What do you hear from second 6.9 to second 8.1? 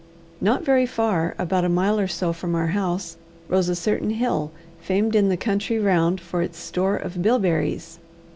of bilberries.